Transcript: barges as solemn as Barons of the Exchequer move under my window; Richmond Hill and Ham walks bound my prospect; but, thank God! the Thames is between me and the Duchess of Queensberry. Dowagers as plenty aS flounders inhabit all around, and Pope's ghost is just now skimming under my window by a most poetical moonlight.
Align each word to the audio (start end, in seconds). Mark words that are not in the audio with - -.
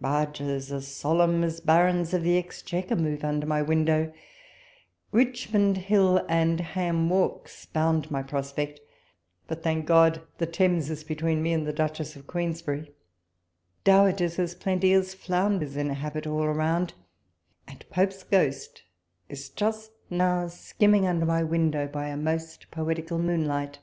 barges 0.00 0.70
as 0.70 0.86
solemn 0.86 1.42
as 1.42 1.58
Barons 1.60 2.14
of 2.14 2.22
the 2.22 2.38
Exchequer 2.38 2.94
move 2.94 3.24
under 3.24 3.44
my 3.44 3.60
window; 3.60 4.12
Richmond 5.10 5.76
Hill 5.78 6.24
and 6.28 6.60
Ham 6.60 7.08
walks 7.10 7.66
bound 7.66 8.08
my 8.08 8.22
prospect; 8.22 8.78
but, 9.48 9.64
thank 9.64 9.86
God! 9.86 10.22
the 10.38 10.46
Thames 10.46 10.90
is 10.90 11.02
between 11.02 11.42
me 11.42 11.52
and 11.52 11.66
the 11.66 11.72
Duchess 11.72 12.14
of 12.14 12.28
Queensberry. 12.28 12.94
Dowagers 13.82 14.38
as 14.38 14.54
plenty 14.54 14.92
aS 14.94 15.12
flounders 15.12 15.76
inhabit 15.76 16.24
all 16.24 16.44
around, 16.44 16.94
and 17.66 17.84
Pope's 17.90 18.22
ghost 18.22 18.84
is 19.28 19.48
just 19.50 19.90
now 20.08 20.46
skimming 20.46 21.04
under 21.04 21.26
my 21.26 21.42
window 21.42 21.88
by 21.88 22.06
a 22.10 22.16
most 22.16 22.70
poetical 22.70 23.18
moonlight. 23.18 23.80